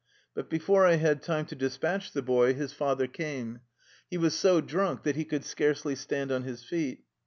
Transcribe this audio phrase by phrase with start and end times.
[0.33, 3.59] But before I had time to despatch the boy, his father came.
[4.09, 7.03] He was so drunk that he could scarcely stand on his feet.